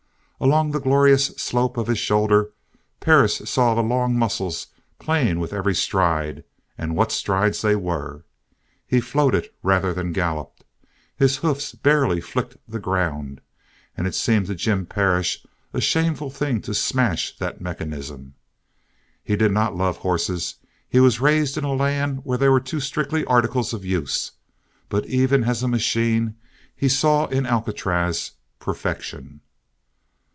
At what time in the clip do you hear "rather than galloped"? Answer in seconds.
9.61-10.63